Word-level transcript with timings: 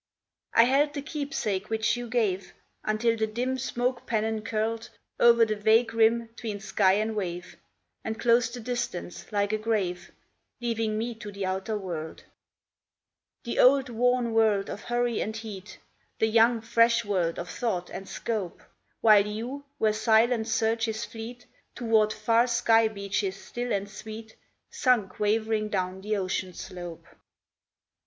I 0.55 0.63
held 0.63 0.95
the 0.95 1.03
keepsake 1.03 1.69
which 1.69 1.95
you 1.95 2.09
gave, 2.09 2.55
Until 2.83 3.15
the 3.15 3.27
dim 3.27 3.59
smoke 3.59 4.07
pennon 4.07 4.41
curled 4.41 4.89
O'er 5.19 5.45
the 5.45 5.55
vague 5.55 5.93
rim 5.93 6.29
'tween 6.29 6.59
sky 6.59 6.93
and 6.93 7.15
wave, 7.15 7.55
And 8.03 8.19
closed 8.19 8.55
the 8.55 8.61
distance 8.61 9.31
like 9.31 9.53
a 9.53 9.59
grave, 9.59 10.11
Leaving 10.59 10.97
me 10.97 11.13
to 11.13 11.31
the 11.31 11.45
outer 11.45 11.77
world; 11.77 12.23
The 13.43 13.59
old 13.59 13.89
worn 13.89 14.33
world 14.33 14.71
of 14.71 14.85
hurry 14.85 15.21
and 15.21 15.37
heat, 15.37 15.77
The 16.17 16.25
young, 16.25 16.61
fresh 16.61 17.05
world 17.05 17.37
of 17.37 17.47
thought 17.47 17.91
and 17.91 18.09
scope; 18.09 18.63
While 19.01 19.27
you, 19.27 19.65
where 19.77 19.93
silent 19.93 20.47
surges 20.47 21.05
fleet 21.05 21.45
Toward 21.75 22.11
far 22.11 22.47
sky 22.47 22.87
beaches 22.87 23.35
still 23.35 23.71
and 23.71 23.87
sweet, 23.87 24.35
Sunk 24.71 25.19
wavering 25.19 25.69
down 25.69 26.01
the 26.01 26.17
ocean 26.17 26.55
slope. 26.55 27.05